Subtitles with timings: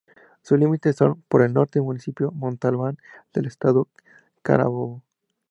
[0.41, 2.97] Sus límites son: por el norte: Municipio Montalbán
[3.35, 3.87] del Estado
[4.41, 5.03] Carabobo.